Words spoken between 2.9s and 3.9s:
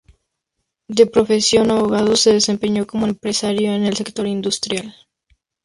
empresario en